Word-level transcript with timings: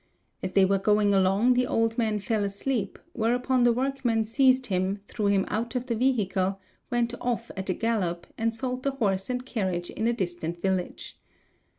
As 0.41 0.53
they 0.53 0.65
were 0.65 0.79
going 0.79 1.13
along 1.13 1.53
the 1.53 1.67
old 1.67 1.95
man 1.95 2.17
fell 2.17 2.43
asleep, 2.43 2.97
whereupon 3.13 3.63
the 3.65 3.71
workman 3.71 4.25
seized 4.25 4.65
him, 4.65 4.99
threw 5.05 5.27
him 5.27 5.45
out 5.47 5.75
of 5.75 5.85
the 5.85 5.93
vehicle, 5.95 6.59
went 6.89 7.13
off 7.21 7.51
at 7.55 7.69
a 7.69 7.75
gallop, 7.75 8.25
and 8.35 8.51
sold 8.55 8.81
the 8.81 8.93
horse 8.97 9.29
and 9.29 9.45
carriage 9.45 9.91
in 9.91 10.07
a 10.07 10.13
distant 10.13 10.59
village. 10.59 11.19